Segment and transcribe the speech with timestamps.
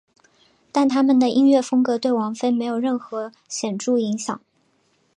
[0.71, 4.41] 但他们的音乐风格对王菲没有任何显着影响。